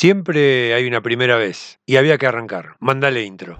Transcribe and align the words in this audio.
Siempre 0.00 0.74
hay 0.74 0.86
una 0.86 1.00
primera 1.00 1.36
vez 1.36 1.80
y 1.84 1.96
había 1.96 2.18
que 2.18 2.26
arrancar. 2.28 2.76
Mándale 2.78 3.24
intro. 3.24 3.58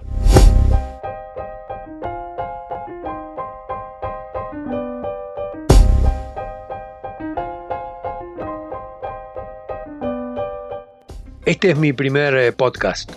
Este 11.45 11.71
es 11.71 11.77
mi 11.77 11.91
primer 11.91 12.33
eh, 12.37 12.53
podcast. 12.53 13.11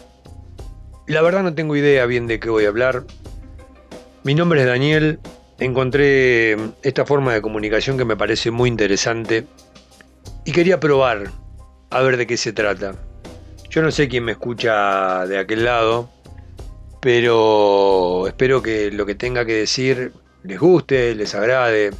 La 1.06 1.22
verdad 1.22 1.44
no 1.44 1.54
tengo 1.54 1.76
idea 1.76 2.04
bien 2.06 2.26
de 2.26 2.40
qué 2.40 2.50
voy 2.50 2.64
a 2.64 2.70
hablar. 2.70 3.04
Mi 4.24 4.34
nombre 4.34 4.62
es 4.62 4.66
Daniel. 4.66 5.20
Encontré 5.60 6.56
esta 6.82 7.06
forma 7.06 7.32
de 7.34 7.40
comunicación 7.40 7.96
que 7.96 8.04
me 8.04 8.16
parece 8.16 8.50
muy 8.50 8.68
interesante 8.68 9.46
y 10.44 10.50
quería 10.50 10.80
probar 10.80 11.30
a 11.88 12.00
ver 12.00 12.16
de 12.16 12.26
qué 12.26 12.36
se 12.36 12.52
trata. 12.52 12.96
Yo 13.72 13.80
no 13.80 13.90
sé 13.90 14.06
quién 14.06 14.24
me 14.24 14.32
escucha 14.32 15.24
de 15.26 15.38
aquel 15.38 15.64
lado, 15.64 16.10
pero 17.00 18.26
espero 18.26 18.60
que 18.60 18.90
lo 18.90 19.06
que 19.06 19.14
tenga 19.14 19.46
que 19.46 19.54
decir 19.54 20.12
les 20.42 20.60
guste, 20.60 21.14
les 21.14 21.34
agrade. 21.34 21.90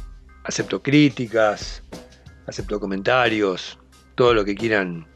Acepto 0.43 0.83
críticas, 0.83 1.81
acepto 2.45 2.79
comentarios, 2.79 3.79
todo 4.13 4.35
lo 4.35 4.45
que 4.45 4.53
quieran 4.53 5.07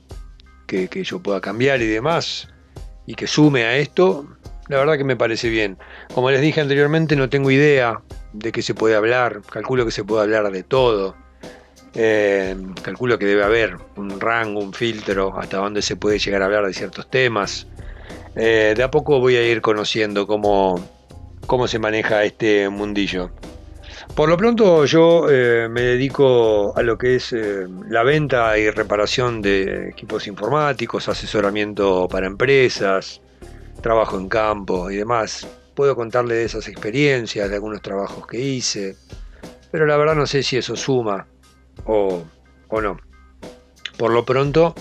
que, 0.66 0.90
yo 1.04 1.20
pueda 1.20 1.42
cambiar 1.42 1.80
y 1.84 1.86
demás, 1.86 2.48
y 3.06 3.14
que 3.14 3.28
sume 3.28 3.66
a 3.66 3.78
esto, 3.78 4.28
la 4.68 4.78
verdad 4.78 4.98
que 4.98 5.04
me 5.04 5.16
parece 5.16 5.50
bien. 5.50 5.78
Como 6.16 6.32
les 6.32 6.42
dije 6.42 6.60
anteriormente, 6.60 7.16
no 7.16 7.30
tengo 7.30 7.52
idea 7.52 8.02
de 8.34 8.52
qué 8.52 8.64
se 8.64 8.74
puede 8.74 8.96
hablar, 8.96 9.44
calculo 9.48 9.86
que 9.86 9.92
se 9.92 10.04
puede 10.04 10.24
hablar 10.24 10.52
de 10.52 10.64
todo. 10.64 11.16
Eh, 12.00 12.56
calculo 12.84 13.18
que 13.18 13.26
debe 13.26 13.44
haber 13.44 13.76
un 13.96 14.20
rango, 14.20 14.60
un 14.60 14.72
filtro 14.72 15.36
hasta 15.36 15.58
donde 15.58 15.82
se 15.82 15.96
puede 15.96 16.20
llegar 16.20 16.44
a 16.44 16.46
hablar 16.46 16.68
de 16.68 16.74
ciertos 16.74 17.10
temas. 17.10 17.66
Eh, 18.36 18.76
de 18.78 18.84
a 18.84 18.92
poco 18.92 19.20
voy 19.20 19.36
a 19.36 19.44
ir 19.44 19.62
conociendo 19.62 20.28
cómo, 20.28 20.80
cómo 21.48 21.68
se 21.68 21.80
maneja 21.80 22.24
este 22.24 22.70
mundillo. 22.70 23.32
Por 24.14 24.30
lo 24.30 24.38
pronto 24.38 24.86
yo 24.86 25.28
eh, 25.28 25.68
me 25.72 25.82
dedico 25.82 26.72
a 26.78 26.84
lo 26.84 27.00
que 27.00 27.16
es 27.16 27.36
la 27.90 28.04
venta 28.04 28.56
y 28.60 28.70
reparación 28.70 29.42
de 29.42 29.90
equipos 29.90 30.28
informáticos, 30.28 31.10
asesoramiento 31.10 32.08
para 32.08 32.28
empresas, 32.28 33.22
trabajo 33.82 34.20
en 34.20 34.30
campo 34.30 34.92
y 34.92 34.98
demás. 34.98 35.48
Puedo 35.74 35.96
contarle 35.96 36.36
de 36.36 36.46
esas 36.46 36.68
experiencias, 36.68 37.50
de 37.50 37.56
algunos 37.56 37.82
trabajos 37.82 38.28
que 38.28 38.40
hice, 38.40 38.96
pero 39.72 39.88
la 39.88 39.98
verdad 39.98 40.14
no 40.14 40.28
sé 40.28 40.44
si 40.44 40.58
eso 40.58 40.76
suma 40.76 41.26
o, 41.88 42.24
no. 42.82 43.00
Por 43.98 44.12
lo 44.12 44.26
pronto, 44.26 44.76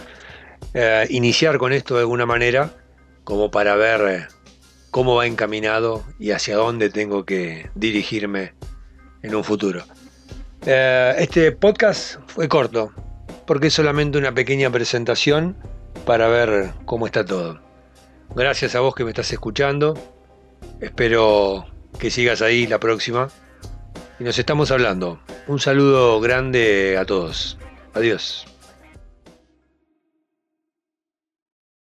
eh, 0.74 1.06
iniciar 1.10 1.58
con 1.58 1.72
esto 1.72 1.94
de 1.94 2.00
alguna 2.00 2.26
manera 2.26 2.70
como 3.24 3.50
para 3.50 3.74
ver 3.76 4.28
cómo 4.90 5.16
va 5.16 5.26
encaminado 5.26 6.04
y 6.18 6.30
hacia 6.30 6.56
dónde 6.56 6.90
tengo 6.90 7.24
que 7.24 7.70
dirigirme 7.74 8.54
en 9.22 9.34
un 9.34 9.44
futuro. 9.44 9.84
Eh, 10.64 11.14
este 11.18 11.52
podcast 11.52 12.20
fue 12.26 12.48
corto, 12.48 12.92
porque 13.46 13.68
es 13.68 13.74
solamente 13.74 14.18
una 14.18 14.32
pequeña 14.32 14.70
presentación 14.70 15.56
para 16.04 16.28
ver 16.28 16.70
cómo 16.84 17.06
está 17.06 17.24
todo. 17.24 17.60
Gracias 18.34 18.74
a 18.74 18.80
vos 18.80 18.94
que 18.94 19.04
me 19.04 19.10
estás 19.10 19.32
escuchando. 19.32 19.94
Espero 20.80 21.66
que 21.98 22.10
sigas 22.10 22.42
ahí 22.42 22.66
la 22.66 22.78
próxima. 22.78 23.28
Y 24.18 24.24
nos 24.24 24.38
estamos 24.38 24.70
hablando. 24.70 25.18
Un 25.46 25.60
saludo 25.60 26.20
grande 26.20 26.96
a 26.98 27.04
todos. 27.04 27.58
Adiós. 27.94 28.46